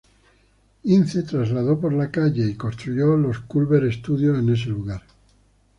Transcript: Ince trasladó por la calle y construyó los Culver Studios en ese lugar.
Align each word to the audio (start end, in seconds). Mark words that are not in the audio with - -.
Ince 0.85 1.21
trasladó 1.27 1.79
por 1.79 1.93
la 1.93 2.09
calle 2.09 2.47
y 2.49 2.55
construyó 2.55 3.15
los 3.17 3.37
Culver 3.41 3.93
Studios 3.93 4.39
en 4.39 4.49
ese 4.49 4.69
lugar. 4.69 5.03